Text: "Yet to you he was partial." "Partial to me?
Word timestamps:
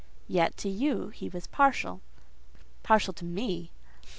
"Yet 0.27 0.57
to 0.57 0.67
you 0.67 1.09
he 1.09 1.29
was 1.29 1.45
partial." 1.45 2.01
"Partial 2.81 3.13
to 3.13 3.23
me? 3.23 3.69